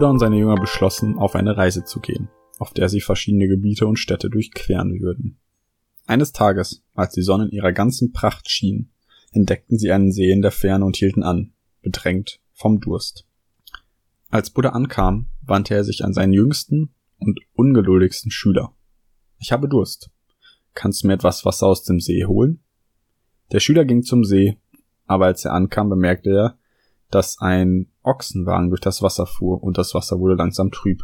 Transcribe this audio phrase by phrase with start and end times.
[0.00, 3.86] Buddha und seine Jünger beschlossen, auf eine Reise zu gehen, auf der sie verschiedene Gebiete
[3.86, 5.38] und Städte durchqueren würden.
[6.06, 8.92] Eines Tages, als die Sonne in ihrer ganzen Pracht schien,
[9.30, 13.26] entdeckten sie einen See in der Ferne und hielten an, bedrängt vom Durst.
[14.30, 18.74] Als Buddha ankam, wandte er sich an seinen jüngsten und ungeduldigsten Schüler.
[19.36, 20.08] Ich habe Durst.
[20.72, 22.62] Kannst du mir etwas Wasser aus dem See holen?
[23.52, 24.56] Der Schüler ging zum See,
[25.04, 26.58] aber als er ankam, bemerkte er,
[27.10, 31.02] dass ein Ochsenwagen durch das Wasser fuhr und das Wasser wurde langsam trüb.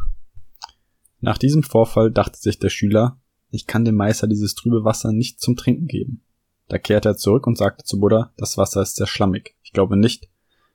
[1.19, 5.41] Nach diesem Vorfall dachte sich der Schüler, ich kann dem Meister dieses trübe Wasser nicht
[5.41, 6.21] zum Trinken geben.
[6.67, 9.55] Da kehrte er zurück und sagte zu Buddha, das Wasser ist sehr schlammig.
[9.63, 10.29] Ich glaube nicht,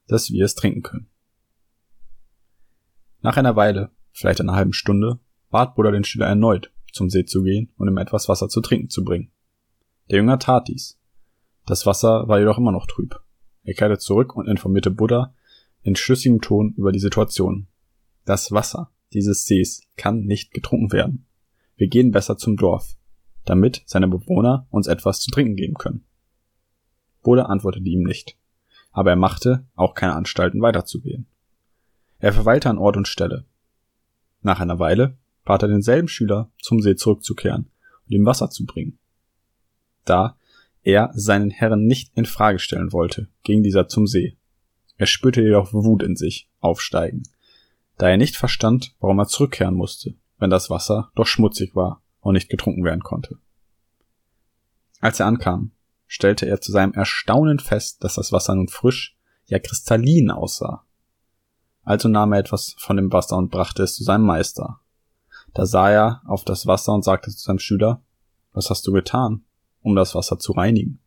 [0.07, 1.09] dass wir es trinken können.
[3.21, 7.43] Nach einer Weile, vielleicht einer halben Stunde, bat Buddha den Schüler erneut, zum See zu
[7.43, 9.30] gehen und ihm etwas Wasser zu trinken zu bringen.
[10.11, 10.99] Der Jünger tat dies.
[11.67, 13.23] Das Wasser war jedoch immer noch trüb.
[13.65, 15.35] Er kehrte zurück und informierte Buddha
[15.82, 17.66] in schlüssigem Ton über die Situation.
[18.24, 21.27] Das Wasser dieses Sees kann nicht getrunken werden.
[21.77, 22.96] Wir gehen besser zum Dorf,
[23.45, 26.05] damit seine Bewohner uns etwas zu trinken geben können.
[27.23, 28.37] Buddha antwortete ihm nicht,
[28.90, 31.27] aber er machte auch keine Anstalten weiterzugehen.
[32.18, 33.45] Er verweilte an Ort und Stelle.
[34.43, 37.71] Nach einer Weile bat er denselben Schüler, zum See zurückzukehren
[38.07, 38.99] und ihm Wasser zu bringen.
[40.05, 40.37] Da
[40.83, 44.37] er seinen Herren nicht in Frage stellen wollte, ging dieser zum See.
[44.97, 47.23] Er spürte jedoch Wut in sich aufsteigen,
[47.99, 52.35] da er nicht verstand, warum er zurückkehren musste, wenn das Wasser doch schmutzig war und
[52.35, 53.39] nicht getrunken werden konnte.
[55.01, 55.73] Als er ankam,
[56.07, 60.85] stellte er zu seinem Erstaunen fest, dass das Wasser nun frisch, ja kristallin aussah.
[61.85, 64.81] Also nahm er etwas von dem Wasser und brachte es zu seinem Meister.
[65.55, 68.03] Da sah er auf das Wasser und sagte zu seinem Schüler,
[68.53, 69.45] was hast du getan?
[69.82, 71.00] Um das Wasser zu reinigen.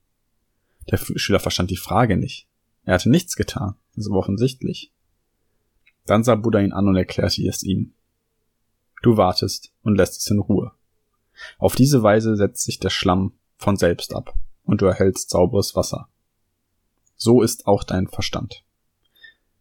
[0.89, 2.47] Der Schüler verstand die Frage nicht.
[2.83, 4.91] Er hatte nichts getan, das war offensichtlich.
[6.05, 7.93] Dann sah Buddha ihn an und erklärte es ihm.
[9.01, 10.71] Du wartest und lässt es in Ruhe.
[11.57, 16.09] Auf diese Weise setzt sich der Schlamm von selbst ab und du erhältst sauberes Wasser.
[17.15, 18.63] So ist auch dein Verstand.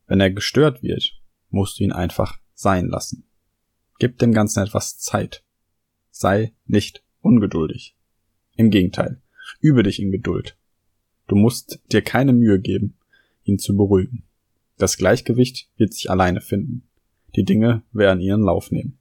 [0.06, 1.20] Wenn er gestört wird,
[1.50, 3.26] musst du ihn einfach sein lassen.
[3.98, 5.44] Gib dem Ganzen etwas Zeit.
[6.10, 7.96] Sei nicht ungeduldig.
[8.56, 9.20] Im Gegenteil,
[9.60, 10.56] übe dich in Geduld.
[11.26, 12.94] Du musst dir keine Mühe geben,
[13.42, 14.22] ihn zu beruhigen.
[14.78, 16.84] Das Gleichgewicht wird sich alleine finden.
[17.34, 18.98] Die Dinge werden ihren Lauf nehmen.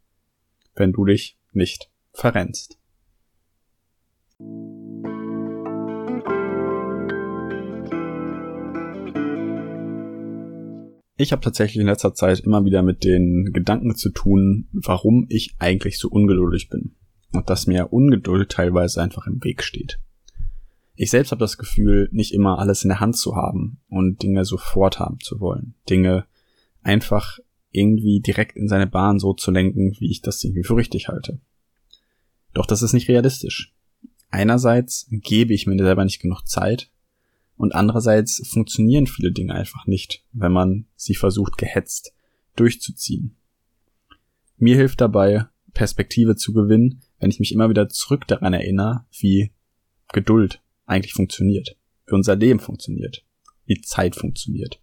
[0.76, 2.80] Wenn du dich nicht verrennst.
[11.16, 15.54] Ich habe tatsächlich in letzter Zeit immer wieder mit den Gedanken zu tun, warum ich
[15.60, 16.96] eigentlich so ungeduldig bin
[17.34, 20.00] und dass mir Ungeduld teilweise einfach im Weg steht.
[20.96, 24.46] Ich selbst habe das Gefühl, nicht immer alles in der Hand zu haben und Dinge
[24.46, 25.74] sofort haben zu wollen.
[25.90, 26.26] Dinge
[26.84, 27.40] einfach
[27.72, 31.40] irgendwie direkt in seine Bahn so zu lenken, wie ich das irgendwie für richtig halte.
[32.54, 33.74] Doch das ist nicht realistisch.
[34.30, 36.92] Einerseits gebe ich mir selber nicht genug Zeit
[37.58, 42.14] und andererseits funktionieren viele Dinge einfach nicht, wenn man sie versucht gehetzt
[42.56, 43.36] durchzuziehen.
[44.58, 49.52] Mir hilft dabei, Perspektive zu gewinnen, wenn ich mich immer wieder zurück daran erinnere, wie
[50.12, 51.76] Geduld eigentlich funktioniert,
[52.06, 53.26] wie unser Leben funktioniert,
[53.66, 54.80] wie Zeit funktioniert,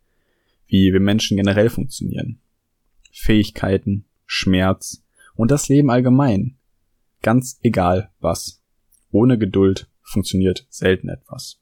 [0.67, 2.41] wie wir Menschen generell funktionieren,
[3.13, 6.57] Fähigkeiten, Schmerz und das Leben allgemein,
[7.23, 8.63] ganz egal was.
[9.13, 11.61] Ohne Geduld funktioniert selten etwas.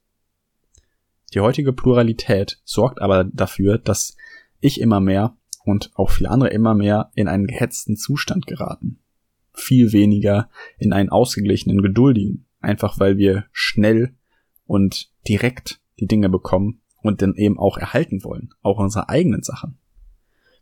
[1.35, 4.17] Die heutige Pluralität sorgt aber dafür, dass
[4.61, 8.99] ich immer mehr und auch viele andere immer mehr in einen gehetzten Zustand geraten
[9.61, 10.49] viel weniger
[10.79, 12.47] in einen ausgeglichenen, geduldigen.
[12.61, 14.15] Einfach weil wir schnell
[14.67, 18.51] und direkt die Dinge bekommen und dann eben auch erhalten wollen.
[18.63, 19.79] Auch unsere eigenen Sachen.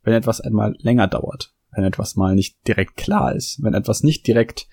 [0.02, 4.26] Wenn etwas einmal länger dauert, wenn etwas mal nicht direkt klar ist, wenn etwas nicht
[4.26, 4.68] direkt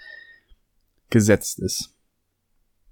[1.10, 1.96] gesetzt ist,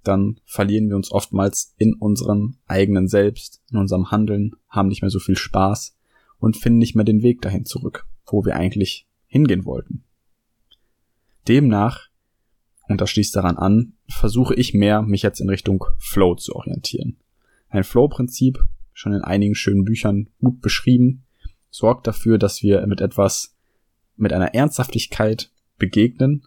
[0.02, 5.10] dann verlieren wir uns oftmals in unserem eigenen Selbst, in unserem Handeln, haben nicht mehr
[5.10, 5.96] so viel Spaß
[6.38, 10.04] und finden nicht mehr den Weg dahin zurück, wo wir eigentlich hingehen wollten.
[11.48, 12.08] Demnach,
[12.88, 17.18] und das schließt daran an, versuche ich mehr, mich jetzt in Richtung Flow zu orientieren.
[17.68, 18.58] Ein Flow-Prinzip,
[18.92, 21.24] schon in einigen schönen Büchern gut beschrieben,
[21.70, 23.56] sorgt dafür, dass wir mit etwas,
[24.16, 26.46] mit einer Ernsthaftigkeit begegnen,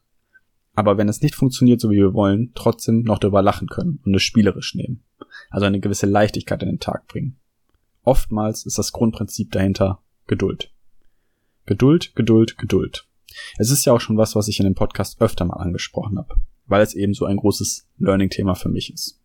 [0.75, 4.13] aber wenn es nicht funktioniert, so wie wir wollen, trotzdem noch darüber lachen können und
[4.13, 5.03] es spielerisch nehmen.
[5.49, 7.39] Also eine gewisse Leichtigkeit in den Tag bringen.
[8.03, 10.71] Oftmals ist das Grundprinzip dahinter Geduld.
[11.65, 13.07] Geduld, Geduld, Geduld.
[13.57, 16.35] Es ist ja auch schon was, was ich in dem Podcast öfter mal angesprochen habe,
[16.65, 19.21] weil es eben so ein großes Learning-Thema für mich ist.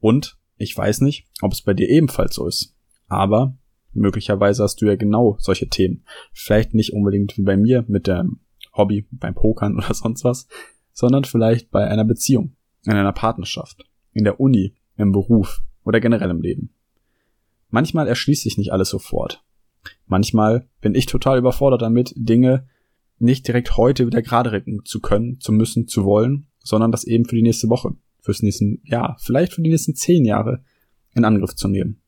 [0.00, 2.74] Und ich weiß nicht, ob es bei dir ebenfalls so ist,
[3.08, 3.56] aber
[3.94, 6.04] Möglicherweise hast du ja genau solche Themen.
[6.32, 8.40] Vielleicht nicht unbedingt wie bei mir mit dem
[8.74, 10.48] Hobby beim Pokern oder sonst was,
[10.92, 16.30] sondern vielleicht bei einer Beziehung, in einer Partnerschaft, in der Uni, im Beruf oder generell
[16.30, 16.70] im Leben.
[17.70, 19.42] Manchmal erschließt sich nicht alles sofort.
[20.06, 22.68] Manchmal bin ich total überfordert damit, Dinge
[23.22, 27.24] nicht direkt heute wieder gerade rücken zu können, zu müssen, zu wollen, sondern das eben
[27.24, 30.62] für die nächste Woche, fürs nächsten Jahr, vielleicht für die nächsten zehn Jahre
[31.14, 32.00] in Angriff zu nehmen.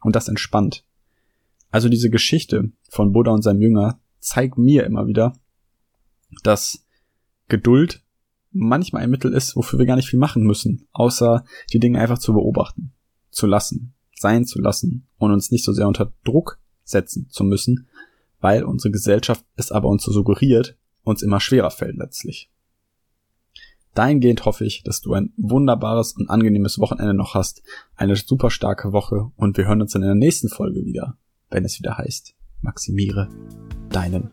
[0.00, 0.84] Und das entspannt.
[1.70, 5.32] Also diese Geschichte von Buddha und seinem Jünger zeigt mir immer wieder,
[6.42, 6.86] dass
[7.48, 8.02] Geduld
[8.50, 12.18] manchmal ein Mittel ist, wofür wir gar nicht viel machen müssen, außer die Dinge einfach
[12.18, 12.92] zu beobachten,
[13.30, 17.87] zu lassen, sein zu lassen und uns nicht so sehr unter Druck setzen zu müssen,
[18.40, 22.50] weil unsere Gesellschaft es aber uns so suggeriert, uns immer schwerer fällt letztlich.
[23.94, 27.62] Dahingehend hoffe ich, dass du ein wunderbares und angenehmes Wochenende noch hast,
[27.96, 31.16] eine super starke Woche und wir hören uns in der nächsten Folge wieder,
[31.50, 33.28] wenn es wieder heißt, maximiere
[33.90, 34.28] deinen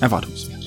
[0.00, 0.57] Erwartungswert.